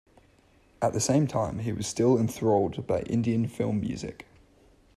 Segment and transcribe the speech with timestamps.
[0.81, 4.25] At the same time, he was still enthralled by Indian film music.